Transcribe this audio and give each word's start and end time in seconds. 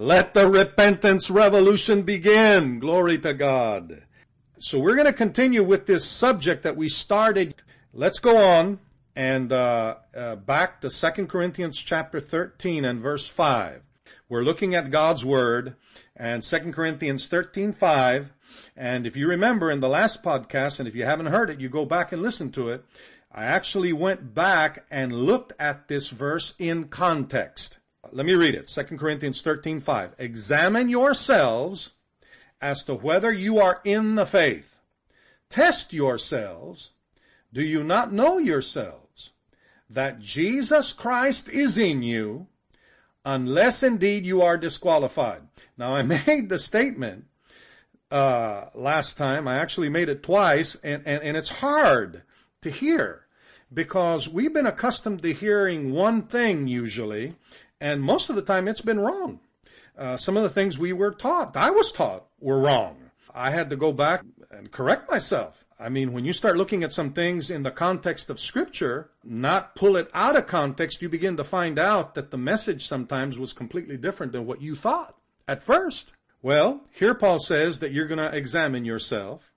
Let 0.00 0.32
the 0.32 0.48
repentance 0.48 1.28
revolution 1.28 2.04
begin. 2.04 2.78
Glory 2.78 3.18
to 3.18 3.34
God. 3.34 4.02
So 4.58 4.78
we're 4.78 4.94
going 4.94 5.04
to 5.04 5.12
continue 5.12 5.62
with 5.62 5.84
this 5.84 6.06
subject 6.06 6.62
that 6.62 6.74
we 6.74 6.88
started. 6.88 7.54
Let's 7.92 8.18
go 8.18 8.38
on 8.38 8.78
and 9.14 9.52
uh, 9.52 9.96
uh, 10.16 10.36
back 10.36 10.80
to 10.80 10.88
2 10.88 11.26
Corinthians 11.26 11.76
chapter 11.76 12.18
13 12.18 12.86
and 12.86 13.02
verse 13.02 13.28
5. 13.28 13.82
We're 14.30 14.40
looking 14.40 14.74
at 14.74 14.90
God's 14.90 15.22
Word 15.22 15.76
and 16.16 16.42
2 16.42 16.72
Corinthians 16.72 17.26
13, 17.26 17.74
5. 17.74 18.32
And 18.78 19.06
if 19.06 19.18
you 19.18 19.28
remember 19.28 19.70
in 19.70 19.80
the 19.80 19.88
last 19.90 20.22
podcast, 20.22 20.78
and 20.78 20.88
if 20.88 20.94
you 20.94 21.04
haven't 21.04 21.26
heard 21.26 21.50
it, 21.50 21.60
you 21.60 21.68
go 21.68 21.84
back 21.84 22.12
and 22.12 22.22
listen 22.22 22.52
to 22.52 22.70
it. 22.70 22.86
I 23.30 23.44
actually 23.44 23.92
went 23.92 24.32
back 24.32 24.86
and 24.90 25.12
looked 25.12 25.52
at 25.60 25.88
this 25.88 26.08
verse 26.08 26.54
in 26.58 26.88
context. 26.88 27.79
Let 28.12 28.26
me 28.26 28.34
read 28.34 28.54
it. 28.54 28.66
2 28.66 28.96
Corinthians 28.96 29.42
13, 29.42 29.80
5. 29.80 30.14
Examine 30.18 30.88
yourselves 30.88 31.92
as 32.60 32.84
to 32.84 32.94
whether 32.94 33.32
you 33.32 33.60
are 33.60 33.80
in 33.84 34.14
the 34.14 34.26
faith. 34.26 34.80
Test 35.48 35.92
yourselves. 35.92 36.92
Do 37.52 37.62
you 37.62 37.82
not 37.82 38.12
know 38.12 38.38
yourselves 38.38 39.30
that 39.90 40.20
Jesus 40.20 40.92
Christ 40.92 41.48
is 41.48 41.78
in 41.78 42.02
you, 42.02 42.46
unless 43.24 43.82
indeed 43.82 44.24
you 44.24 44.42
are 44.42 44.56
disqualified? 44.56 45.42
Now 45.76 45.94
I 45.94 46.02
made 46.26 46.48
the 46.48 46.58
statement 46.58 47.24
uh, 48.10 48.66
last 48.74 49.16
time. 49.16 49.48
I 49.48 49.58
actually 49.58 49.88
made 49.88 50.08
it 50.08 50.22
twice, 50.22 50.76
and, 50.76 51.02
and, 51.06 51.22
and 51.22 51.36
it's 51.36 51.48
hard 51.48 52.22
to 52.62 52.70
hear 52.70 53.26
because 53.72 54.28
we've 54.28 54.52
been 54.52 54.66
accustomed 54.66 55.22
to 55.22 55.32
hearing 55.32 55.92
one 55.92 56.22
thing 56.22 56.66
usually, 56.66 57.34
and 57.80 58.02
most 58.02 58.30
of 58.30 58.36
the 58.36 58.42
time 58.42 58.68
it's 58.68 58.80
been 58.80 59.00
wrong. 59.00 59.40
Uh, 59.96 60.16
some 60.16 60.36
of 60.36 60.42
the 60.42 60.48
things 60.48 60.78
we 60.78 60.92
were 60.92 61.12
taught, 61.12 61.56
I 61.56 61.70
was 61.70 61.92
taught, 61.92 62.26
were 62.40 62.58
wrong. 62.58 63.10
I 63.34 63.50
had 63.50 63.70
to 63.70 63.76
go 63.76 63.92
back 63.92 64.22
and 64.50 64.70
correct 64.70 65.10
myself. 65.10 65.64
I 65.78 65.88
mean, 65.88 66.12
when 66.12 66.24
you 66.24 66.32
start 66.32 66.56
looking 66.56 66.84
at 66.84 66.92
some 66.92 67.12
things 67.12 67.50
in 67.50 67.62
the 67.62 67.70
context 67.70 68.28
of 68.28 68.38
scripture, 68.38 69.10
not 69.24 69.74
pull 69.74 69.96
it 69.96 70.10
out 70.12 70.36
of 70.36 70.46
context, 70.46 71.00
you 71.00 71.08
begin 71.08 71.36
to 71.38 71.44
find 71.44 71.78
out 71.78 72.14
that 72.14 72.30
the 72.30 72.36
message 72.36 72.86
sometimes 72.86 73.38
was 73.38 73.52
completely 73.52 73.96
different 73.96 74.32
than 74.32 74.46
what 74.46 74.60
you 74.60 74.76
thought 74.76 75.16
at 75.48 75.62
first. 75.62 76.14
Well, 76.42 76.82
here 76.92 77.14
Paul 77.14 77.38
says 77.38 77.80
that 77.80 77.92
you're 77.92 78.08
going 78.08 78.18
to 78.18 78.36
examine 78.36 78.84
yourself 78.84 79.52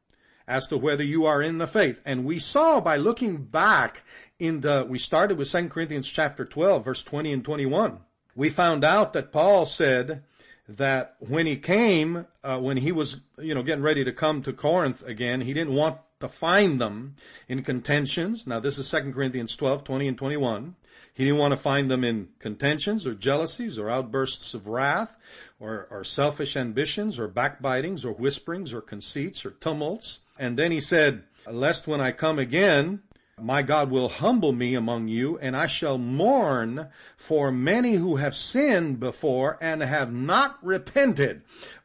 as 0.48 0.68
to 0.68 0.78
whether 0.78 1.04
you 1.04 1.26
are 1.26 1.42
in 1.42 1.58
the 1.58 1.68
faith. 1.68 2.02
And 2.06 2.26
we 2.26 2.40
saw 2.40 2.82
by 2.82 2.98
looking 2.98 3.38
back 3.38 4.04
in 4.40 4.62
the, 4.62 4.86
we 4.88 5.00
started 5.00 5.38
with 5.38 5.52
2 5.52 5.70
Corinthians 5.70 6.08
chapter 6.08 6.46
12, 6.46 6.86
verse 6.86 7.04
20 7.04 7.34
and 7.34 7.46
21. 7.46 8.00
We 8.36 8.50
found 8.50 8.84
out 8.84 9.14
that 9.14 9.32
Paul 9.32 9.66
said 9.66 10.24
that 10.68 11.16
when 11.20 11.46
he 11.46 11.58
came, 11.58 12.26
uh, 12.44 12.60
when 12.60 12.78
he 12.78 12.92
was, 12.92 13.22
you 13.38 13.54
know, 13.54 13.64
getting 13.64 13.84
ready 13.84 14.04
to 14.04 14.12
come 14.12 14.42
to 14.44 14.54
Corinth 14.54 15.06
again, 15.06 15.42
he 15.42 15.54
didn't 15.54 15.74
want 15.74 15.98
to 16.20 16.28
find 16.30 16.80
them 16.80 17.16
in 17.48 17.64
contentions. 17.64 18.48
Now 18.48 18.60
this 18.60 18.78
is 18.78 18.90
2 18.90 19.12
Corinthians 19.12 19.56
12, 19.56 19.84
20 19.84 20.08
and 20.08 20.18
21. 20.18 20.76
He 21.14 21.26
didn't 21.26 21.40
want 21.40 21.52
to 21.52 21.60
find 21.60 21.92
them 21.92 22.04
in 22.04 22.30
contentions 22.40 23.06
or 23.06 23.14
jealousies 23.14 23.78
or 23.78 23.90
outbursts 23.90 24.54
of 24.54 24.68
wrath 24.68 25.16
or, 25.60 25.88
or 25.92 26.04
selfish 26.04 26.58
ambitions 26.58 27.20
or 27.20 27.28
backbitings 27.28 28.04
or 28.04 28.14
whisperings 28.14 28.74
or 28.74 28.82
conceits 28.82 29.46
or 29.46 29.52
tumults. 29.52 30.22
And 30.40 30.58
then 30.58 30.72
he 30.72 30.80
said, 30.80 31.24
lest 31.46 31.88
when 31.88 32.02
I 32.02 32.14
come 32.14 32.40
again, 32.40 33.04
my 33.44 33.62
God 33.62 33.92
will 33.92 34.08
humble 34.08 34.54
me 34.54 34.74
among 34.74 35.10
you, 35.10 35.38
and 35.38 35.56
I 35.56 35.68
shall 35.68 35.98
mourn 35.98 36.88
for 37.18 37.52
many 37.52 37.96
who 37.96 38.16
have 38.16 38.38
sinned 38.38 39.02
before 39.02 39.58
and 39.60 39.84
have 39.84 40.14
not 40.14 40.58
repented 40.66 41.42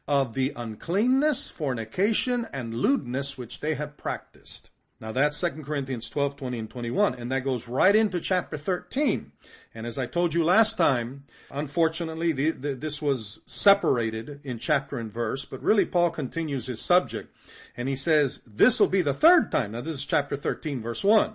of 0.07 0.35
the 0.35 0.53
uncleanness, 0.55 1.49
fornication, 1.49 2.47
and 2.53 2.73
lewdness 2.73 3.37
which 3.37 3.59
they 3.59 3.75
have 3.75 3.97
practiced. 3.97 4.71
Now 5.01 5.11
that's 5.11 5.39
2 5.39 5.63
Corinthians 5.63 6.09
12, 6.09 6.37
20, 6.37 6.59
and 6.59 6.69
21, 6.69 7.15
and 7.15 7.31
that 7.31 7.43
goes 7.43 7.67
right 7.67 7.95
into 7.95 8.21
chapter 8.21 8.57
13. 8.57 9.31
And 9.75 9.85
as 9.85 9.97
I 9.97 10.05
told 10.05 10.33
you 10.33 10.43
last 10.43 10.77
time, 10.77 11.25
unfortunately, 11.51 12.31
the, 12.31 12.51
the, 12.51 12.75
this 12.75 13.01
was 13.01 13.41
separated 13.45 14.39
in 14.43 14.59
chapter 14.59 14.97
and 14.97 15.11
verse, 15.11 15.45
but 15.45 15.61
really 15.61 15.85
Paul 15.85 16.09
continues 16.09 16.67
his 16.67 16.81
subject. 16.81 17.35
And 17.75 17.87
he 17.87 17.95
says, 17.95 18.41
this 18.47 18.79
will 18.79 18.87
be 18.87 19.01
the 19.01 19.13
third 19.13 19.51
time. 19.51 19.73
Now 19.73 19.81
this 19.81 19.95
is 19.95 20.05
chapter 20.05 20.37
13 20.37 20.81
verse 20.81 21.03
1. 21.03 21.33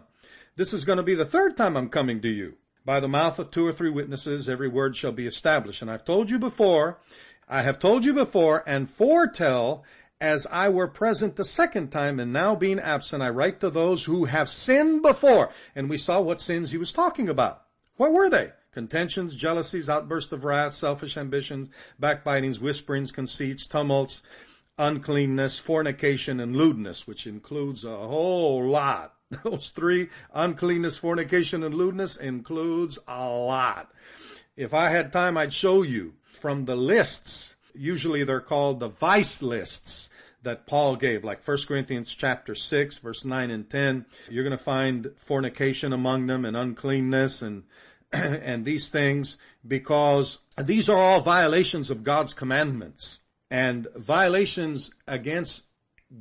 This 0.57 0.73
is 0.73 0.85
going 0.85 0.99
to 0.99 1.03
be 1.03 1.17
the 1.17 1.25
third 1.25 1.57
time 1.57 1.77
I'm 1.77 1.89
coming 1.89 2.21
to 2.21 2.29
you. 2.29 2.55
By 2.85 3.01
the 3.01 3.09
mouth 3.09 3.41
of 3.41 3.51
two 3.51 3.67
or 3.67 3.73
three 3.73 3.91
witnesses, 3.91 4.49
every 4.49 4.69
word 4.69 4.95
shall 4.95 5.11
be 5.11 5.27
established. 5.27 5.83
And 5.83 5.91
I've 5.91 6.05
told 6.05 6.31
you 6.31 6.39
before, 6.39 7.01
I 7.49 7.63
have 7.63 7.81
told 7.81 8.05
you 8.05 8.15
before 8.15 8.63
and 8.65 8.89
foretell 8.89 9.85
as 10.21 10.47
I 10.51 10.69
were 10.69 10.87
present 10.87 11.35
the 11.35 11.45
second 11.45 11.91
time 11.91 12.21
and 12.21 12.33
now 12.33 12.55
being 12.55 12.79
absent, 12.79 13.23
I 13.23 13.31
write 13.31 13.59
to 13.61 13.71
those 13.71 14.05
who 14.05 14.27
have 14.27 14.49
sinned 14.49 15.03
before. 15.03 15.51
And 15.75 15.91
we 15.91 15.99
saw 15.99 16.21
what 16.21 16.41
sins 16.41 16.71
he 16.71 16.79
was 16.79 16.93
talking 16.93 17.29
about. 17.29 17.63
What 17.97 18.13
were 18.13 18.31
they? 18.31 18.53
Contentions, 18.73 19.35
jealousies, 19.35 19.89
outbursts 19.89 20.33
of 20.33 20.45
wrath, 20.45 20.75
selfish 20.75 21.17
ambitions, 21.17 21.69
backbitings, 22.01 22.61
whisperings, 22.61 23.11
conceits, 23.11 23.67
tumults, 23.67 24.23
uncleanness, 24.79 25.59
fornication, 25.59 26.41
and 26.41 26.57
lewdness, 26.57 27.07
which 27.07 27.27
includes 27.27 27.85
a 27.85 27.97
whole 27.97 28.67
lot. 28.69 29.15
Those 29.45 29.71
three, 29.71 30.09
uncleanness, 30.33 30.97
fornication, 30.97 31.63
and 31.63 31.75
lewdness, 31.75 32.17
includes 32.17 32.99
a 33.07 33.29
lot. 33.29 33.93
If 34.57 34.75
I 34.75 34.89
had 34.89 35.13
time, 35.13 35.37
I'd 35.37 35.53
show 35.53 35.83
you 35.83 36.15
from 36.41 36.65
the 36.65 36.77
lists. 36.77 37.57
Usually 37.75 38.25
they're 38.25 38.41
called 38.41 38.81
the 38.81 38.89
vice 38.89 39.43
lists 39.43 40.11
that 40.43 40.67
Paul 40.67 40.97
gave, 40.97 41.25
like 41.25 41.47
1 41.47 41.59
Corinthians 41.67 42.15
chapter 42.15 42.55
6, 42.55 42.99
verse 42.99 43.25
9 43.25 43.51
and 43.51 43.69
10. 43.69 44.07
You're 44.29 44.45
going 44.45 44.57
to 44.57 44.63
find 44.63 45.11
fornication 45.17 45.93
among 45.93 46.27
them 46.27 46.45
and 46.45 46.57
uncleanness 46.57 47.43
and 47.43 47.65
and 48.13 48.65
these 48.65 48.91
things 48.91 49.39
because 49.67 50.39
these 50.63 50.89
are 50.89 50.99
all 50.99 51.21
violations 51.21 51.91
of 51.91 52.05
God's 52.05 52.33
commandments 52.33 53.21
and 53.51 53.87
violations 53.97 54.93
against 55.07 55.65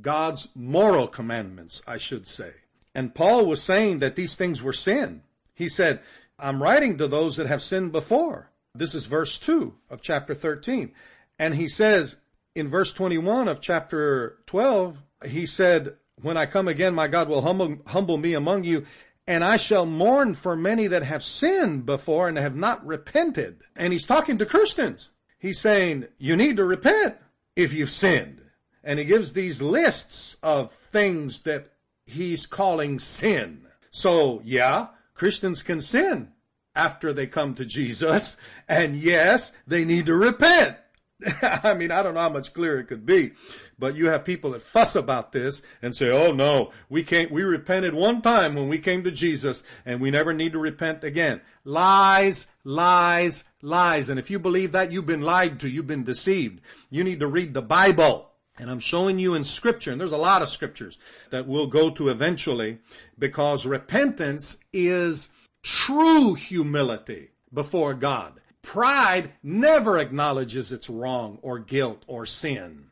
God's 0.00 0.48
moral 0.54 1.08
commandments, 1.08 1.82
I 1.86 1.96
should 1.96 2.26
say. 2.26 2.52
And 2.94 3.14
Paul 3.14 3.46
was 3.46 3.62
saying 3.62 3.98
that 4.00 4.16
these 4.16 4.34
things 4.34 4.62
were 4.62 4.72
sin. 4.72 5.22
He 5.54 5.68
said, 5.68 6.00
I'm 6.38 6.62
writing 6.62 6.98
to 6.98 7.08
those 7.08 7.36
that 7.36 7.46
have 7.46 7.62
sinned 7.62 7.92
before. 7.92 8.50
This 8.74 8.94
is 8.94 9.06
verse 9.06 9.38
2 9.38 9.74
of 9.90 10.00
chapter 10.00 10.34
13. 10.34 10.92
And 11.38 11.54
he 11.54 11.68
says 11.68 12.16
in 12.54 12.68
verse 12.68 12.92
21 12.92 13.48
of 13.48 13.60
chapter 13.60 14.38
12, 14.46 14.98
he 15.26 15.46
said, 15.46 15.96
when 16.22 16.36
I 16.36 16.46
come 16.46 16.68
again, 16.68 16.94
my 16.94 17.08
God 17.08 17.28
will 17.28 17.42
humble, 17.42 17.76
humble 17.86 18.16
me 18.16 18.34
among 18.34 18.64
you 18.64 18.86
and 19.26 19.42
I 19.42 19.56
shall 19.56 19.86
mourn 19.86 20.34
for 20.34 20.54
many 20.54 20.86
that 20.88 21.02
have 21.02 21.24
sinned 21.24 21.86
before 21.86 22.28
and 22.28 22.36
have 22.36 22.56
not 22.56 22.84
repented. 22.86 23.62
And 23.74 23.92
he's 23.92 24.06
talking 24.06 24.38
to 24.38 24.46
Christians. 24.46 25.10
He's 25.44 25.60
saying, 25.60 26.06
you 26.16 26.36
need 26.36 26.56
to 26.56 26.64
repent 26.64 27.16
if 27.54 27.74
you've 27.74 27.90
sinned. 27.90 28.40
And 28.82 28.98
he 28.98 29.04
gives 29.04 29.34
these 29.34 29.60
lists 29.60 30.38
of 30.42 30.72
things 30.72 31.40
that 31.40 31.66
he's 32.06 32.46
calling 32.46 32.98
sin. 32.98 33.66
So 33.90 34.40
yeah, 34.42 34.86
Christians 35.12 35.62
can 35.62 35.82
sin 35.82 36.32
after 36.74 37.12
they 37.12 37.26
come 37.26 37.54
to 37.56 37.66
Jesus. 37.66 38.38
And 38.68 38.96
yes, 38.96 39.52
they 39.66 39.84
need 39.84 40.06
to 40.06 40.14
repent. 40.14 40.78
I 41.42 41.74
mean, 41.74 41.90
I 41.90 42.02
don't 42.02 42.14
know 42.14 42.20
how 42.20 42.28
much 42.28 42.52
clearer 42.52 42.80
it 42.80 42.88
could 42.88 43.06
be, 43.06 43.32
but 43.78 43.96
you 43.96 44.06
have 44.06 44.24
people 44.24 44.50
that 44.52 44.62
fuss 44.62 44.96
about 44.96 45.32
this 45.32 45.62
and 45.82 45.94
say, 45.94 46.10
oh 46.10 46.32
no, 46.32 46.72
we 46.88 47.02
can't, 47.02 47.30
we 47.30 47.42
repented 47.42 47.94
one 47.94 48.22
time 48.22 48.54
when 48.54 48.68
we 48.68 48.78
came 48.78 49.04
to 49.04 49.10
Jesus 49.10 49.62
and 49.86 50.00
we 50.00 50.10
never 50.10 50.32
need 50.32 50.52
to 50.52 50.58
repent 50.58 51.04
again. 51.04 51.40
Lies, 51.64 52.46
lies, 52.64 53.44
lies. 53.62 54.08
And 54.10 54.18
if 54.18 54.30
you 54.30 54.38
believe 54.38 54.72
that, 54.72 54.92
you've 54.92 55.06
been 55.06 55.22
lied 55.22 55.60
to, 55.60 55.68
you've 55.68 55.86
been 55.86 56.04
deceived. 56.04 56.60
You 56.90 57.04
need 57.04 57.20
to 57.20 57.26
read 57.26 57.54
the 57.54 57.62
Bible. 57.62 58.30
And 58.56 58.70
I'm 58.70 58.80
showing 58.80 59.18
you 59.18 59.34
in 59.34 59.42
scripture, 59.42 59.90
and 59.90 60.00
there's 60.00 60.12
a 60.12 60.16
lot 60.16 60.42
of 60.42 60.48
scriptures 60.48 60.96
that 61.30 61.48
we'll 61.48 61.66
go 61.66 61.90
to 61.90 62.08
eventually, 62.08 62.78
because 63.18 63.66
repentance 63.66 64.58
is 64.72 65.30
true 65.64 66.34
humility 66.34 67.30
before 67.52 67.94
God. 67.94 68.40
Pride 68.64 69.30
never 69.42 69.98
acknowledges 69.98 70.72
its 70.72 70.90
wrong 70.90 71.38
or 71.42 71.58
guilt 71.58 72.02
or 72.06 72.26
sin. 72.26 72.86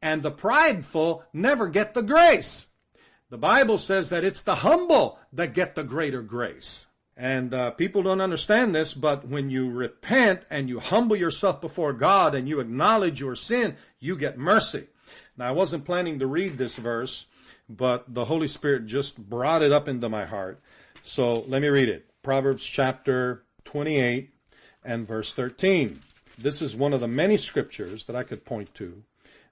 And 0.00 0.22
the 0.22 0.30
prideful 0.30 1.24
never 1.32 1.68
get 1.68 1.94
the 1.94 2.02
grace. 2.02 2.68
The 3.30 3.38
Bible 3.38 3.78
says 3.78 4.10
that 4.10 4.24
it's 4.24 4.42
the 4.42 4.54
humble 4.54 5.18
that 5.32 5.54
get 5.54 5.74
the 5.74 5.82
greater 5.82 6.22
grace. 6.22 6.86
And 7.16 7.54
uh, 7.54 7.70
people 7.70 8.02
don't 8.02 8.20
understand 8.20 8.74
this, 8.74 8.92
but 8.92 9.26
when 9.26 9.48
you 9.48 9.70
repent 9.70 10.42
and 10.50 10.68
you 10.68 10.78
humble 10.78 11.16
yourself 11.16 11.62
before 11.62 11.94
God 11.94 12.34
and 12.34 12.46
you 12.46 12.60
acknowledge 12.60 13.18
your 13.18 13.34
sin, 13.34 13.76
you 13.98 14.16
get 14.16 14.38
mercy. 14.38 14.86
Now, 15.36 15.48
I 15.48 15.52
wasn't 15.52 15.86
planning 15.86 16.18
to 16.18 16.26
read 16.26 16.58
this 16.58 16.76
verse, 16.76 17.24
but 17.70 18.04
the 18.12 18.26
Holy 18.26 18.48
Spirit 18.48 18.86
just 18.86 19.16
brought 19.18 19.62
it 19.62 19.72
up 19.72 19.88
into 19.88 20.10
my 20.10 20.26
heart. 20.26 20.60
So 21.00 21.40
let 21.48 21.62
me 21.62 21.68
read 21.68 21.88
it. 21.88 22.10
Proverbs 22.22 22.64
chapter 22.64 23.44
28, 23.64 24.35
and 24.86 25.06
verse 25.06 25.34
13. 25.34 26.00
This 26.38 26.62
is 26.62 26.76
one 26.76 26.92
of 26.92 27.00
the 27.00 27.08
many 27.08 27.36
scriptures 27.36 28.04
that 28.06 28.16
I 28.16 28.22
could 28.22 28.44
point 28.44 28.74
to, 28.76 29.02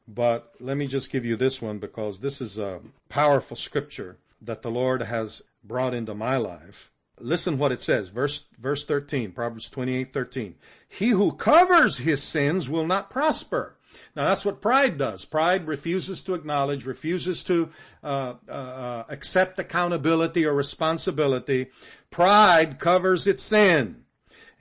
but 0.06 0.54
let 0.60 0.76
me 0.76 0.86
just 0.86 1.10
give 1.10 1.24
you 1.24 1.36
this 1.36 1.60
one 1.60 1.78
because 1.78 2.18
this 2.18 2.40
is 2.40 2.58
a 2.58 2.80
powerful 3.08 3.56
scripture 3.56 4.16
that 4.42 4.62
the 4.62 4.70
Lord 4.70 5.02
has 5.02 5.42
brought 5.64 5.94
into 5.94 6.14
my 6.14 6.36
life. 6.36 6.90
Listen 7.20 7.58
what 7.58 7.72
it 7.72 7.80
says, 7.80 8.08
verse, 8.08 8.44
verse 8.58 8.84
13, 8.84 9.32
Proverbs 9.32 9.70
28, 9.70 10.12
13. 10.12 10.54
He 10.88 11.08
who 11.08 11.32
covers 11.32 11.96
his 11.96 12.22
sins 12.22 12.68
will 12.68 12.86
not 12.86 13.10
prosper. 13.10 13.76
Now 14.16 14.28
that's 14.28 14.44
what 14.44 14.60
pride 14.60 14.98
does. 14.98 15.24
Pride 15.24 15.66
refuses 15.66 16.22
to 16.22 16.34
acknowledge, 16.34 16.84
refuses 16.84 17.44
to 17.44 17.70
uh, 18.02 18.34
uh, 18.48 18.52
uh, 18.52 19.04
accept 19.08 19.58
accountability 19.58 20.44
or 20.44 20.52
responsibility. 20.52 21.68
Pride 22.10 22.78
covers 22.78 23.26
its 23.26 23.42
sin, 23.42 24.03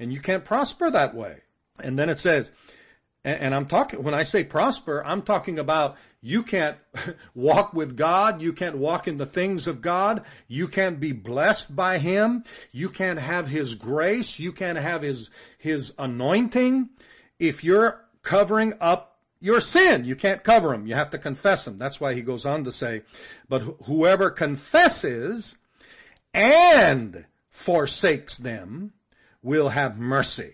and 0.03 0.13
you 0.13 0.19
can't 0.19 0.45
prosper 0.45 0.91
that 0.91 1.15
way. 1.15 1.37
And 1.79 1.97
then 1.97 2.09
it 2.09 2.19
says, 2.19 2.51
and, 3.25 3.55
I'm 3.55 3.67
talking 3.67 4.03
when 4.03 4.13
I 4.13 4.23
say 4.23 4.43
prosper, 4.43 5.01
I'm 5.05 5.21
talking 5.21 5.57
about 5.57 5.95
you 6.21 6.43
can't 6.43 6.77
walk 7.33 7.73
with 7.73 7.95
God. 7.95 8.41
You 8.41 8.51
can't 8.51 8.77
walk 8.77 9.07
in 9.07 9.17
the 9.17 9.25
things 9.25 9.65
of 9.65 9.81
God. 9.81 10.23
You 10.47 10.67
can't 10.67 10.99
be 10.99 11.13
blessed 11.13 11.73
by 11.73 11.99
Him. 11.99 12.43
You 12.71 12.89
can't 12.89 13.19
have 13.19 13.47
His 13.47 13.75
grace. 13.75 14.39
You 14.39 14.51
can't 14.51 14.77
have 14.77 15.01
His, 15.01 15.29
His 15.57 15.93
anointing 15.97 16.89
if 17.39 17.63
you're 17.63 18.03
covering 18.23 18.73
up 18.81 19.19
your 19.39 19.61
sin. 19.61 20.05
You 20.05 20.15
can't 20.15 20.43
cover 20.43 20.69
them. 20.69 20.85
You 20.85 20.95
have 20.95 21.11
to 21.11 21.17
confess 21.17 21.65
them. 21.65 21.77
That's 21.77 21.99
why 21.99 22.13
he 22.13 22.21
goes 22.21 22.45
on 22.45 22.63
to 22.63 22.71
say, 22.71 23.03
but 23.49 23.59
whoever 23.85 24.29
confesses 24.29 25.55
and 26.33 27.25
forsakes 27.49 28.37
them 28.37 28.93
will 29.43 29.69
have 29.69 29.99
mercy. 29.99 30.53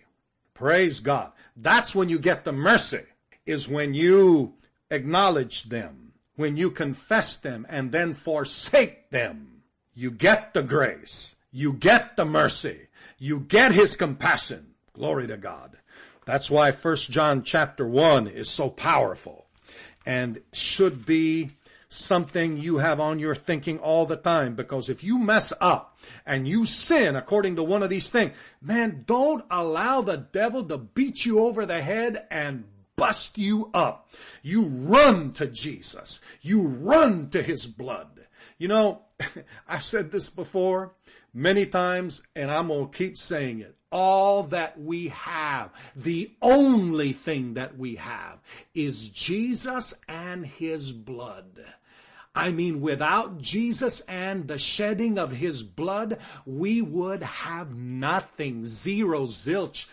Praise 0.54 1.00
God. 1.00 1.32
That's 1.56 1.96
when 1.96 2.10
you 2.10 2.20
get 2.20 2.44
the 2.44 2.52
mercy, 2.52 3.04
is 3.46 3.70
when 3.70 3.94
you 3.94 4.56
acknowledge 4.92 5.64
them, 5.64 6.12
when 6.36 6.58
you 6.58 6.72
confess 6.72 7.38
them 7.38 7.66
and 7.70 7.92
then 7.92 8.14
forsake 8.14 9.10
them. 9.10 9.62
You 9.94 10.12
get 10.12 10.54
the 10.54 10.64
grace. 10.64 11.36
You 11.52 11.74
get 11.74 12.16
the 12.16 12.26
mercy. 12.26 12.88
You 13.18 13.40
get 13.40 13.72
His 13.74 13.96
compassion. 13.96 14.74
Glory 14.94 15.28
to 15.28 15.38
God. 15.38 15.78
That's 16.26 16.50
why 16.50 16.72
1 16.72 16.96
John 16.98 17.44
chapter 17.44 17.88
1 17.88 18.28
is 18.28 18.50
so 18.50 18.70
powerful 18.70 19.48
and 20.06 20.42
should 20.54 21.06
be 21.06 21.52
something 21.90 22.58
you 22.58 22.78
have 22.78 23.00
on 23.00 23.18
your 23.18 23.34
thinking 23.34 23.80
all 23.80 24.06
the 24.06 24.16
time 24.16 24.54
because 24.54 24.90
if 24.90 25.04
you 25.04 25.18
mess 25.18 25.52
up 25.60 25.98
and 26.26 26.48
you 26.48 26.66
sin 26.66 27.16
according 27.16 27.56
to 27.56 27.64
one 27.64 27.82
of 27.82 27.90
these 27.90 28.10
things, 28.10 28.32
man, 28.62 29.04
don't 29.08 29.44
allow 29.50 30.02
the 30.02 30.18
devil 30.18 30.64
to 30.64 30.78
beat 30.78 31.26
you 31.26 31.40
over 31.40 31.66
the 31.66 31.82
head 31.82 32.28
and 32.30 32.64
bust 32.96 33.38
you 33.38 33.72
up. 33.74 34.10
You 34.44 34.64
run 34.64 35.34
to 35.34 35.48
Jesus. 35.48 36.22
You 36.42 36.62
run 36.62 37.30
to 37.32 37.42
his 37.42 37.66
blood. 37.66 38.22
You 38.60 38.68
know, 38.68 39.02
I've 39.68 39.84
said 39.84 40.12
this 40.12 40.30
before 40.30 40.94
many 41.34 41.66
times 41.66 42.22
and 42.36 42.52
I'm 42.52 42.68
going 42.68 42.90
to 42.90 42.98
keep 42.98 43.18
saying 43.18 43.62
it 43.62 43.76
all 43.92 44.44
that 44.44 44.80
we 44.80 45.10
have, 45.10 45.72
the 45.96 46.32
only 46.42 47.14
thing 47.14 47.56
that 47.56 47.78
we 47.78 47.96
have 47.96 48.38
is 48.76 49.10
Jesus 49.10 49.96
and 50.08 50.46
His 50.46 50.92
blood. 50.92 51.60
I 52.36 52.52
mean, 52.52 52.82
without 52.82 53.40
Jesus 53.40 54.02
and 54.02 54.48
the 54.48 54.58
shedding 54.58 55.18
of 55.18 55.32
His 55.32 55.64
blood, 55.64 56.20
we 56.46 56.82
would 56.82 57.24
have 57.24 57.76
nothing. 57.76 58.66
Zero, 58.66 59.26
zilch, 59.26 59.88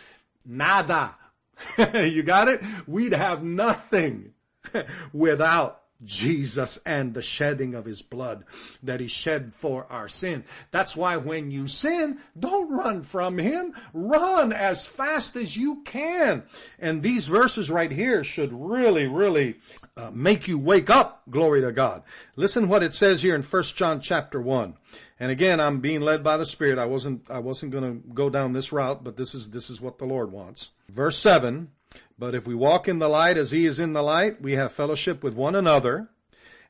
nada. 0.45 1.17
you 1.79 2.23
got 2.23 2.49
it? 2.49 2.63
We'd 2.87 3.13
have 3.13 3.43
nothing 3.43 4.35
without 5.13 5.83
Jesus 6.05 6.79
and 6.85 7.15
the 7.15 7.23
shedding 7.23 7.75
of 7.75 7.85
his 7.85 8.03
blood 8.03 8.45
that 8.83 9.01
he 9.01 9.07
shed 9.07 9.53
for 9.53 9.87
our 9.91 10.09
sin. 10.09 10.45
That's 10.71 10.97
why 10.97 11.17
when 11.17 11.51
you 11.51 11.67
sin, 11.67 12.19
don't 12.39 12.71
run 12.71 13.03
from 13.03 13.39
him. 13.39 13.75
Run 13.93 14.53
as 14.53 14.87
fast 14.87 15.37
as 15.37 15.57
you 15.57 15.83
can. 15.85 16.43
And 16.79 17.03
these 17.03 17.27
verses 17.27 17.71
right 17.71 17.91
here 17.91 18.25
should 18.25 18.53
really, 18.53 19.07
really 19.07 19.57
uh, 19.97 20.11
make 20.13 20.49
you 20.49 20.59
wake 20.59 20.91
up. 20.91 21.23
Glory 21.31 21.63
to 21.63 21.73
God. 21.73 22.03
Listen 22.37 22.69
what 22.69 22.83
it 22.83 22.93
says 22.93 23.23
here 23.23 23.35
in 23.35 23.43
1 23.43 23.63
John 23.63 24.01
chapter 24.01 24.41
1. 24.41 24.75
And 25.19 25.31
again, 25.31 25.61
I'm 25.61 25.81
being 25.81 26.03
led 26.03 26.23
by 26.23 26.37
the 26.37 26.45
Spirit. 26.45 26.79
I 26.79 26.85
wasn't, 26.85 27.31
I 27.31 27.39
wasn't 27.39 27.73
gonna 27.73 27.95
go 27.95 28.29
down 28.29 28.53
this 28.53 28.71
route, 28.71 29.03
but 29.03 29.17
this 29.17 29.35
is, 29.35 29.51
this 29.51 29.71
is 29.71 29.81
what 29.81 29.97
the 29.97 30.05
Lord 30.05 30.31
wants. 30.31 30.73
Verse 30.91 31.17
7. 31.17 31.71
But 32.19 32.35
if 32.35 32.47
we 32.47 32.55
walk 32.55 32.89
in 32.89 32.99
the 32.99 33.09
light 33.09 33.37
as 33.37 33.51
he 33.51 33.67
is 33.67 33.79
in 33.79 33.93
the 33.93 34.03
light, 34.03 34.41
we 34.41 34.53
have 34.53 34.73
fellowship 34.73 35.23
with 35.23 35.35
one 35.35 35.55
another. 35.55 36.09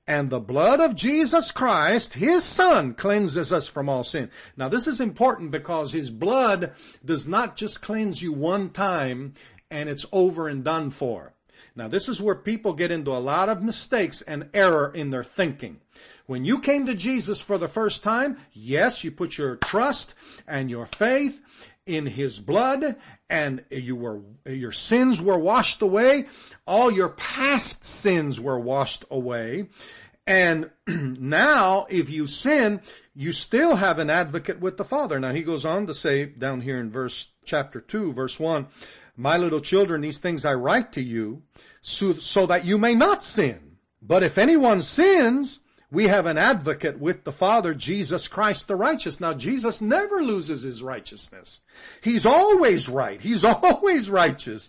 And 0.07 0.31
the 0.31 0.41
blood 0.41 0.81
of 0.81 0.95
Jesus 0.95 1.51
Christ, 1.51 2.15
his 2.15 2.45
son, 2.45 2.95
cleanses 2.95 3.53
us 3.53 3.67
from 3.67 3.89
all 3.89 4.05
sin. 4.05 4.31
Now 4.57 4.69
this 4.69 4.87
is 4.87 5.01
important 5.01 5.51
because 5.51 5.93
his 5.93 6.11
blood 6.11 6.73
does 7.05 7.27
not 7.27 7.57
just 7.57 7.83
cleanse 7.83 8.23
you 8.23 8.33
one 8.33 8.71
time 8.71 9.35
and 9.71 9.89
it's 9.89 10.07
over 10.13 10.49
and 10.49 10.63
done 10.63 10.91
for. 10.91 11.33
Now 11.75 11.89
this 11.89 12.09
is 12.09 12.21
where 12.21 12.35
people 12.35 12.73
get 12.73 12.91
into 12.91 13.11
a 13.13 13.19
lot 13.19 13.49
of 13.49 13.63
mistakes 13.63 14.23
and 14.23 14.49
error 14.55 14.93
in 14.95 15.11
their 15.11 15.25
thinking. 15.25 15.81
When 16.27 16.45
you 16.45 16.59
came 16.59 16.87
to 16.87 16.95
Jesus 16.95 17.41
for 17.41 17.57
the 17.57 17.69
first 17.69 18.03
time, 18.03 18.39
yes, 18.53 19.05
you 19.05 19.13
put 19.13 19.39
your 19.39 19.57
trust 19.57 20.15
and 20.47 20.69
your 20.69 20.87
faith 20.87 21.41
in 21.87 22.07
his 22.07 22.41
blood 22.41 22.97
and 23.31 23.65
you 23.71 23.95
were, 23.95 24.21
your 24.45 24.73
sins 24.73 25.21
were 25.23 25.39
washed 25.39 25.83
away. 25.83 26.27
All 26.67 26.91
your 26.91 27.11
past 27.11 27.85
sins 27.85 28.41
were 28.41 28.59
washed 28.59 29.05
away. 29.11 29.69
And 30.27 30.71
now 30.87 31.87
if 31.89 32.11
you 32.11 32.27
sin, 32.27 32.81
you 33.15 33.33
still 33.33 33.77
have 33.77 33.99
an 34.01 34.11
advocate 34.11 34.61
with 34.61 34.77
the 34.77 34.85
Father. 34.85 35.21
Now 35.21 35.33
he 35.33 35.43
goes 35.43 35.65
on 35.65 35.87
to 35.87 35.95
say 35.95 36.25
down 36.25 36.61
here 36.61 36.79
in 36.79 36.91
verse 36.91 37.29
chapter 37.45 37.81
2, 37.81 38.13
verse 38.13 38.39
1, 38.39 38.67
my 39.17 39.37
little 39.37 39.61
children, 39.61 40.01
these 40.01 40.19
things 40.19 40.45
I 40.45 40.55
write 40.55 40.93
to 40.93 41.03
you 41.03 41.43
so, 41.81 42.15
so 42.15 42.47
that 42.47 42.65
you 42.65 42.79
may 42.79 42.95
not 42.95 43.25
sin. 43.25 43.77
But 44.03 44.23
if 44.23 44.39
anyone 44.39 44.83
sins, 44.83 45.61
we 45.91 46.05
have 46.09 46.27
an 46.27 46.37
advocate 46.37 46.99
with 46.99 47.25
the 47.25 47.33
Father, 47.33 47.73
Jesus 47.73 48.29
Christ 48.29 48.69
the 48.69 48.77
righteous. 48.77 49.21
Now 49.21 49.33
Jesus 49.33 49.81
never 49.81 50.23
loses 50.23 50.63
his 50.63 50.83
righteousness. 50.83 51.61
He's 52.03 52.27
always 52.27 52.89
right. 52.89 53.21
He's 53.21 53.45
always 53.45 54.11
righteous. 54.11 54.69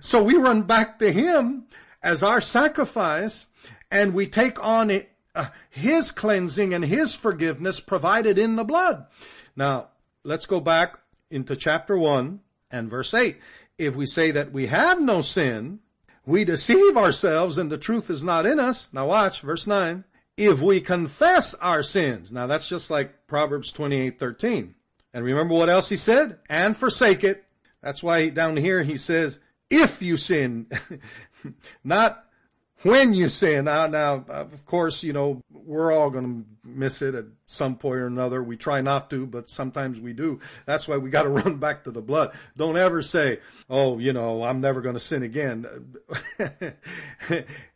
So 0.00 0.22
we 0.22 0.34
run 0.34 0.62
back 0.62 0.98
to 0.98 1.12
him 1.12 1.66
as 2.02 2.22
our 2.22 2.40
sacrifice 2.40 3.46
and 3.90 4.14
we 4.14 4.26
take 4.26 4.62
on 4.62 4.90
it, 4.90 5.10
uh, 5.34 5.46
his 5.70 6.10
cleansing 6.10 6.74
and 6.74 6.84
his 6.84 7.14
forgiveness 7.14 7.80
provided 7.80 8.38
in 8.38 8.56
the 8.56 8.64
blood. 8.64 9.06
Now, 9.54 9.88
let's 10.24 10.46
go 10.46 10.60
back 10.60 10.98
into 11.30 11.54
chapter 11.54 11.96
1 11.96 12.40
and 12.70 12.90
verse 12.90 13.14
8. 13.14 13.38
If 13.78 13.96
we 13.96 14.06
say 14.06 14.30
that 14.30 14.52
we 14.52 14.66
have 14.66 15.00
no 15.00 15.20
sin, 15.20 15.80
we 16.26 16.44
deceive 16.44 16.96
ourselves 16.96 17.58
and 17.58 17.70
the 17.70 17.78
truth 17.78 18.08
is 18.10 18.22
not 18.22 18.46
in 18.46 18.60
us. 18.60 18.92
Now 18.92 19.08
watch, 19.08 19.40
verse 19.40 19.66
9 19.66 20.04
if 20.36 20.60
we 20.60 20.80
confess 20.80 21.54
our 21.54 21.82
sins. 21.82 22.32
Now 22.32 22.46
that's 22.46 22.68
just 22.68 22.90
like 22.90 23.26
Proverbs 23.26 23.72
28:13. 23.72 24.74
And 25.12 25.24
remember 25.24 25.54
what 25.54 25.68
else 25.68 25.88
he 25.88 25.96
said? 25.96 26.38
And 26.48 26.76
forsake 26.76 27.22
it. 27.22 27.44
That's 27.82 28.02
why 28.02 28.30
down 28.30 28.56
here 28.56 28.82
he 28.82 28.96
says, 28.96 29.38
if 29.70 30.02
you 30.02 30.16
sin, 30.16 30.66
not 31.84 32.24
when 32.84 33.14
you 33.14 33.28
sin. 33.28 33.64
Now, 33.64 33.86
now, 33.86 34.24
of 34.28 34.66
course, 34.66 35.02
you 35.02 35.12
know, 35.12 35.42
we're 35.50 35.92
all 35.92 36.10
going 36.10 36.44
to 36.44 36.68
miss 36.68 37.02
it 37.02 37.14
at 37.14 37.24
some 37.46 37.76
point 37.76 37.96
or 37.96 38.06
another. 38.06 38.42
We 38.42 38.56
try 38.56 38.80
not 38.82 39.10
to, 39.10 39.26
but 39.26 39.48
sometimes 39.48 40.00
we 40.00 40.12
do. 40.12 40.40
That's 40.66 40.86
why 40.86 40.98
we 40.98 41.10
got 41.10 41.22
to 41.22 41.28
run 41.30 41.56
back 41.56 41.84
to 41.84 41.90
the 41.90 42.00
blood. 42.00 42.32
Don't 42.56 42.76
ever 42.76 43.02
say, 43.02 43.40
oh, 43.70 43.98
you 43.98 44.12
know, 44.12 44.44
I'm 44.44 44.60
never 44.60 44.80
going 44.82 44.94
to 44.94 45.00
sin 45.00 45.22
again. 45.22 45.96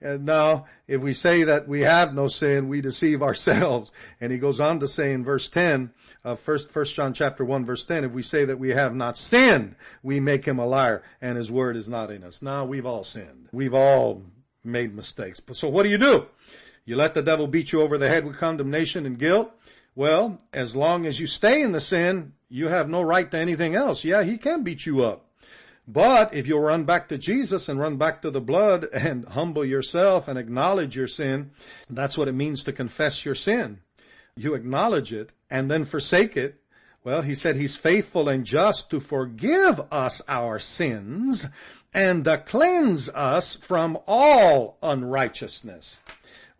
now, 0.02 0.66
if 0.86 1.00
we 1.00 1.14
say 1.14 1.44
that 1.44 1.66
we 1.68 1.80
have 1.80 2.14
no 2.14 2.28
sin, 2.28 2.68
we 2.68 2.80
deceive 2.80 3.22
ourselves. 3.22 3.90
And 4.20 4.30
he 4.30 4.38
goes 4.38 4.60
on 4.60 4.80
to 4.80 4.88
say 4.88 5.12
in 5.12 5.24
verse 5.24 5.48
10 5.48 5.90
of 6.24 6.40
first, 6.40 6.70
first 6.70 6.94
John 6.94 7.14
chapter 7.14 7.44
1 7.44 7.64
verse 7.64 7.84
10, 7.84 8.04
if 8.04 8.12
we 8.12 8.22
say 8.22 8.44
that 8.44 8.58
we 8.58 8.70
have 8.70 8.94
not 8.94 9.16
sinned, 9.16 9.74
we 10.02 10.20
make 10.20 10.44
him 10.44 10.58
a 10.58 10.66
liar 10.66 11.02
and 11.22 11.38
his 11.38 11.50
word 11.50 11.76
is 11.76 11.88
not 11.88 12.10
in 12.10 12.24
us. 12.24 12.42
Now, 12.42 12.64
we've 12.64 12.86
all 12.86 13.04
sinned. 13.04 13.48
We've 13.52 13.74
all 13.74 14.22
made 14.68 14.94
mistakes. 14.94 15.40
But 15.40 15.56
so 15.56 15.68
what 15.68 15.82
do 15.82 15.88
you 15.88 15.98
do? 15.98 16.26
You 16.84 16.96
let 16.96 17.14
the 17.14 17.22
devil 17.22 17.46
beat 17.46 17.72
you 17.72 17.82
over 17.82 17.98
the 17.98 18.08
head 18.08 18.24
with 18.24 18.38
condemnation 18.38 19.04
and 19.04 19.18
guilt? 19.18 19.52
Well, 19.94 20.40
as 20.52 20.76
long 20.76 21.06
as 21.06 21.18
you 21.18 21.26
stay 21.26 21.60
in 21.60 21.72
the 21.72 21.80
sin, 21.80 22.34
you 22.48 22.68
have 22.68 22.88
no 22.88 23.02
right 23.02 23.30
to 23.30 23.36
anything 23.36 23.74
else. 23.74 24.04
Yeah, 24.04 24.22
he 24.22 24.38
can 24.38 24.62
beat 24.62 24.86
you 24.86 25.02
up. 25.02 25.26
But 25.86 26.34
if 26.34 26.46
you 26.46 26.58
run 26.58 26.84
back 26.84 27.08
to 27.08 27.18
Jesus 27.18 27.68
and 27.68 27.80
run 27.80 27.96
back 27.96 28.22
to 28.22 28.30
the 28.30 28.40
blood 28.40 28.84
and 28.92 29.24
humble 29.28 29.64
yourself 29.64 30.28
and 30.28 30.38
acknowledge 30.38 30.96
your 30.96 31.08
sin, 31.08 31.50
that's 31.88 32.16
what 32.16 32.28
it 32.28 32.32
means 32.32 32.62
to 32.64 32.72
confess 32.72 33.24
your 33.24 33.34
sin. 33.34 33.80
You 34.36 34.54
acknowledge 34.54 35.12
it 35.12 35.30
and 35.50 35.70
then 35.70 35.84
forsake 35.84 36.36
it 36.36 36.60
Well, 37.08 37.22
he 37.22 37.34
said 37.34 37.56
he's 37.56 37.74
faithful 37.74 38.28
and 38.28 38.44
just 38.44 38.90
to 38.90 39.00
forgive 39.00 39.80
us 39.90 40.20
our 40.28 40.58
sins 40.58 41.46
and 41.94 42.22
to 42.26 42.36
cleanse 42.36 43.08
us 43.08 43.56
from 43.56 43.96
all 44.06 44.76
unrighteousness. 44.82 46.00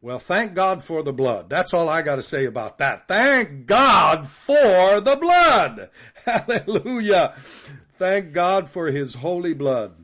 Well, 0.00 0.19
thank 0.19 0.55
God 0.55 0.83
for 0.83 1.02
the 1.02 1.12
blood. 1.12 1.50
That's 1.50 1.75
all 1.75 1.90
I 1.90 2.00
gotta 2.00 2.23
say 2.23 2.47
about 2.47 2.78
that. 2.78 3.07
Thank 3.09 3.67
God 3.67 4.26
for 4.26 5.02
the 5.02 5.17
blood. 5.17 5.90
Hallelujah. 6.25 7.35
Thank 7.99 8.33
God 8.33 8.71
for 8.71 8.87
His 8.87 9.12
holy 9.12 9.52
blood 9.52 10.02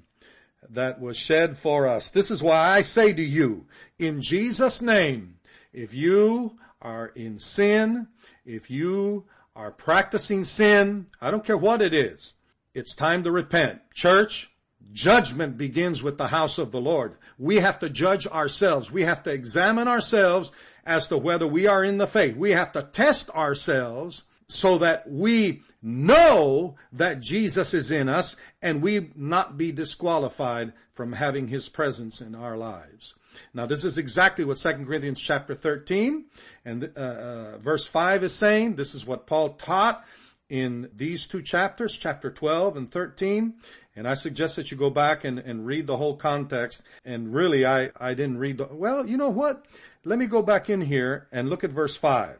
that 0.68 1.00
was 1.00 1.16
shed 1.16 1.56
for 1.56 1.88
us. 1.88 2.10
This 2.10 2.30
is 2.30 2.42
why 2.42 2.68
I 2.68 2.82
say 2.82 3.14
to 3.14 3.22
you, 3.22 3.64
in 3.98 4.20
Jesus' 4.20 4.82
name, 4.82 5.36
if 5.72 5.94
you 5.94 6.58
are 6.82 7.06
in 7.06 7.38
sin, 7.38 8.08
if 8.44 8.70
you 8.70 9.24
are 9.56 9.70
practicing 9.70 10.44
sin, 10.44 11.06
I 11.20 11.30
don't 11.30 11.44
care 11.44 11.56
what 11.56 11.82
it 11.82 11.94
is, 11.94 12.34
it's 12.74 12.94
time 12.94 13.22
to 13.24 13.30
repent. 13.30 13.80
Church, 13.92 14.50
Judgment 14.92 15.56
begins 15.56 16.02
with 16.02 16.18
the 16.18 16.28
house 16.28 16.58
of 16.58 16.70
the 16.70 16.80
Lord. 16.80 17.16
We 17.38 17.56
have 17.56 17.78
to 17.80 17.90
judge 17.90 18.26
ourselves. 18.26 18.92
We 18.92 19.02
have 19.02 19.22
to 19.24 19.30
examine 19.32 19.88
ourselves 19.88 20.52
as 20.84 21.08
to 21.08 21.18
whether 21.18 21.46
we 21.46 21.66
are 21.66 21.82
in 21.82 21.98
the 21.98 22.06
faith. 22.06 22.36
We 22.36 22.50
have 22.50 22.72
to 22.72 22.82
test 22.82 23.30
ourselves 23.30 24.24
so 24.48 24.78
that 24.78 25.10
we 25.10 25.62
know 25.82 26.76
that 26.92 27.20
Jesus 27.20 27.74
is 27.74 27.90
in 27.90 28.08
us 28.08 28.36
and 28.62 28.82
we 28.82 29.10
not 29.16 29.58
be 29.58 29.72
disqualified 29.72 30.72
from 30.92 31.12
having 31.12 31.48
his 31.48 31.68
presence 31.68 32.20
in 32.20 32.34
our 32.34 32.56
lives. 32.56 33.14
Now 33.52 33.66
this 33.66 33.84
is 33.84 33.98
exactly 33.98 34.44
what 34.44 34.56
2 34.56 34.84
Corinthians 34.84 35.20
chapter 35.20 35.54
13 35.54 36.24
and 36.64 36.92
uh, 36.96 37.00
uh, 37.00 37.58
verse 37.58 37.86
5 37.86 38.24
is 38.24 38.34
saying. 38.34 38.76
This 38.76 38.94
is 38.94 39.06
what 39.06 39.26
Paul 39.26 39.50
taught 39.50 40.04
in 40.48 40.90
these 40.94 41.26
two 41.26 41.42
chapters, 41.42 41.96
chapter 41.96 42.30
12 42.30 42.76
and 42.76 42.90
13. 42.90 43.54
And 43.96 44.08
I 44.08 44.14
suggest 44.14 44.56
that 44.56 44.70
you 44.70 44.76
go 44.76 44.90
back 44.90 45.24
and, 45.24 45.38
and 45.38 45.64
read 45.64 45.86
the 45.86 45.96
whole 45.96 46.16
context. 46.16 46.82
And 47.04 47.32
really, 47.32 47.64
I, 47.64 47.90
I 47.96 48.14
didn't 48.14 48.38
read 48.38 48.58
the, 48.58 48.68
well, 48.70 49.06
you 49.08 49.16
know 49.16 49.30
what? 49.30 49.66
Let 50.04 50.18
me 50.18 50.26
go 50.26 50.42
back 50.42 50.68
in 50.68 50.80
here 50.80 51.28
and 51.32 51.48
look 51.48 51.64
at 51.64 51.70
verse 51.70 51.96
5. 51.96 52.38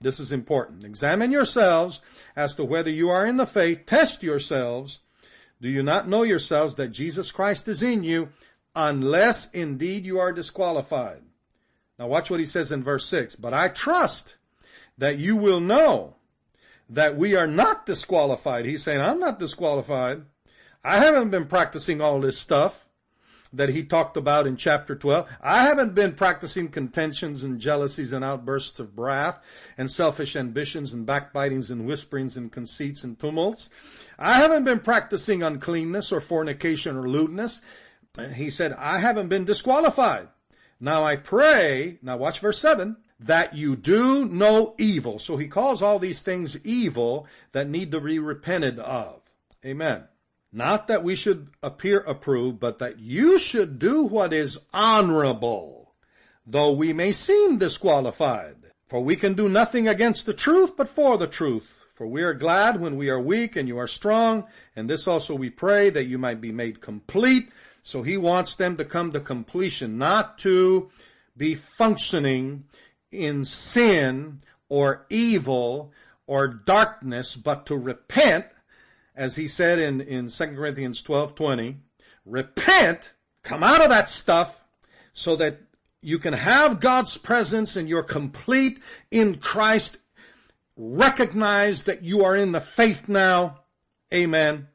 This 0.00 0.18
is 0.18 0.32
important. 0.32 0.84
Examine 0.84 1.30
yourselves 1.30 2.00
as 2.34 2.54
to 2.54 2.64
whether 2.64 2.90
you 2.90 3.10
are 3.10 3.26
in 3.26 3.36
the 3.36 3.46
faith. 3.46 3.86
Test 3.86 4.22
yourselves. 4.22 5.00
Do 5.60 5.68
you 5.68 5.82
not 5.82 6.08
know 6.08 6.24
yourselves 6.24 6.74
that 6.76 6.88
Jesus 6.88 7.30
Christ 7.30 7.68
is 7.68 7.82
in 7.82 8.02
you 8.02 8.28
unless 8.74 9.50
indeed 9.50 10.04
you 10.04 10.18
are 10.18 10.32
disqualified? 10.32 11.22
Now 11.98 12.08
watch 12.08 12.30
what 12.30 12.40
he 12.40 12.46
says 12.46 12.72
in 12.72 12.82
verse 12.82 13.06
6. 13.06 13.36
But 13.36 13.54
I 13.54 13.68
trust 13.68 14.36
that 14.98 15.18
you 15.18 15.36
will 15.36 15.60
know 15.60 16.16
that 16.90 17.16
we 17.16 17.34
are 17.36 17.46
not 17.46 17.86
disqualified. 17.86 18.64
He's 18.64 18.82
saying, 18.82 19.00
I'm 19.00 19.18
not 19.18 19.38
disqualified. 19.38 20.22
I 20.84 20.98
haven't 20.98 21.30
been 21.30 21.46
practicing 21.46 22.00
all 22.00 22.20
this 22.20 22.38
stuff 22.38 22.88
that 23.52 23.68
he 23.68 23.84
talked 23.84 24.16
about 24.16 24.46
in 24.46 24.56
chapter 24.56 24.96
12. 24.96 25.28
I 25.40 25.62
haven't 25.62 25.94
been 25.94 26.12
practicing 26.12 26.68
contentions 26.68 27.44
and 27.44 27.60
jealousies 27.60 28.12
and 28.12 28.24
outbursts 28.24 28.80
of 28.80 28.98
wrath 28.98 29.38
and 29.76 29.90
selfish 29.90 30.36
ambitions 30.36 30.92
and 30.92 31.06
backbitings 31.06 31.70
and 31.70 31.86
whisperings 31.86 32.36
and 32.36 32.50
conceits 32.50 33.04
and 33.04 33.18
tumults. 33.18 33.68
I 34.18 34.34
haven't 34.34 34.64
been 34.64 34.80
practicing 34.80 35.42
uncleanness 35.42 36.12
or 36.12 36.20
fornication 36.20 36.96
or 36.96 37.08
lewdness. 37.08 37.60
He 38.34 38.50
said, 38.50 38.74
I 38.74 38.98
haven't 38.98 39.28
been 39.28 39.46
disqualified. 39.46 40.28
Now 40.78 41.04
I 41.04 41.16
pray, 41.16 41.98
now 42.02 42.18
watch 42.18 42.40
verse 42.40 42.58
7, 42.58 42.96
that 43.20 43.56
you 43.56 43.74
do 43.74 44.26
no 44.26 44.74
evil. 44.76 45.18
So 45.18 45.38
he 45.38 45.48
calls 45.48 45.80
all 45.80 45.98
these 45.98 46.20
things 46.20 46.62
evil 46.64 47.26
that 47.52 47.70
need 47.70 47.90
to 47.92 48.00
be 48.00 48.18
repented 48.18 48.78
of. 48.78 49.22
Amen. 49.64 50.04
Not 50.52 50.88
that 50.88 51.02
we 51.02 51.14
should 51.14 51.48
appear 51.62 52.00
approved, 52.00 52.60
but 52.60 52.78
that 52.80 52.98
you 52.98 53.38
should 53.38 53.78
do 53.78 54.02
what 54.02 54.34
is 54.34 54.58
honorable, 54.74 55.94
though 56.46 56.72
we 56.72 56.92
may 56.92 57.12
seem 57.12 57.56
disqualified. 57.56 58.56
For 58.86 59.02
we 59.02 59.16
can 59.16 59.32
do 59.32 59.48
nothing 59.48 59.88
against 59.88 60.26
the 60.26 60.34
truth, 60.34 60.76
but 60.76 60.88
for 60.88 61.16
the 61.16 61.26
truth. 61.26 61.81
For 62.02 62.08
we 62.08 62.24
are 62.24 62.34
glad 62.34 62.80
when 62.80 62.96
we 62.96 63.10
are 63.10 63.20
weak 63.20 63.54
and 63.54 63.68
you 63.68 63.78
are 63.78 63.86
strong, 63.86 64.48
and 64.74 64.90
this 64.90 65.06
also 65.06 65.36
we 65.36 65.50
pray 65.50 65.88
that 65.88 66.06
you 66.06 66.18
might 66.18 66.40
be 66.40 66.50
made 66.50 66.80
complete. 66.80 67.48
So 67.84 68.02
he 68.02 68.16
wants 68.16 68.56
them 68.56 68.76
to 68.78 68.84
come 68.84 69.12
to 69.12 69.20
completion, 69.20 69.98
not 69.98 70.36
to 70.38 70.90
be 71.36 71.54
functioning 71.54 72.64
in 73.12 73.44
sin 73.44 74.40
or 74.68 75.06
evil 75.10 75.92
or 76.26 76.48
darkness, 76.48 77.36
but 77.36 77.66
to 77.66 77.76
repent 77.76 78.46
as 79.14 79.36
he 79.36 79.46
said 79.46 79.78
in, 79.78 80.00
in 80.00 80.28
2 80.28 80.46
Corinthians 80.56 81.02
12, 81.02 81.36
20, 81.36 81.76
repent, 82.26 83.12
come 83.44 83.62
out 83.62 83.80
of 83.80 83.90
that 83.90 84.08
stuff 84.08 84.64
so 85.12 85.36
that 85.36 85.60
you 86.00 86.18
can 86.18 86.34
have 86.34 86.80
God's 86.80 87.16
presence 87.16 87.76
and 87.76 87.88
you're 87.88 88.02
complete 88.02 88.80
in 89.12 89.38
Christ. 89.38 89.98
Recognize 90.76 91.84
that 91.84 92.02
you 92.02 92.24
are 92.24 92.36
in 92.36 92.52
the 92.52 92.60
faith 92.60 93.08
now. 93.08 93.60
Amen. 94.12 94.68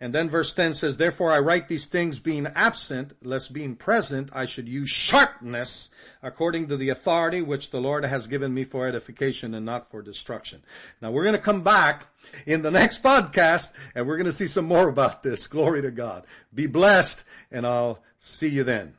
And 0.00 0.14
then 0.14 0.30
verse 0.30 0.54
10 0.54 0.74
says, 0.74 0.96
Therefore 0.96 1.32
I 1.32 1.40
write 1.40 1.66
these 1.66 1.88
things 1.88 2.20
being 2.20 2.46
absent, 2.46 3.14
lest 3.22 3.52
being 3.52 3.74
present 3.74 4.30
I 4.32 4.44
should 4.44 4.68
use 4.68 4.90
sharpness 4.90 5.90
according 6.22 6.68
to 6.68 6.76
the 6.76 6.90
authority 6.90 7.42
which 7.42 7.70
the 7.70 7.80
Lord 7.80 8.04
has 8.04 8.28
given 8.28 8.54
me 8.54 8.62
for 8.62 8.86
edification 8.86 9.54
and 9.54 9.66
not 9.66 9.90
for 9.90 10.00
destruction. 10.00 10.62
Now 11.02 11.10
we're 11.10 11.24
going 11.24 11.34
to 11.34 11.42
come 11.42 11.62
back 11.62 12.06
in 12.46 12.62
the 12.62 12.70
next 12.70 13.02
podcast 13.02 13.72
and 13.94 14.06
we're 14.06 14.16
going 14.16 14.26
to 14.26 14.32
see 14.32 14.46
some 14.46 14.66
more 14.66 14.88
about 14.88 15.24
this. 15.24 15.48
Glory 15.48 15.82
to 15.82 15.90
God. 15.90 16.24
Be 16.54 16.68
blessed 16.68 17.24
and 17.50 17.66
I'll 17.66 17.98
see 18.20 18.48
you 18.48 18.62
then. 18.62 18.94